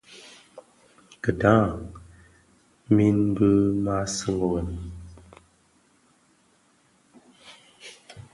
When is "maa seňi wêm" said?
3.83-4.71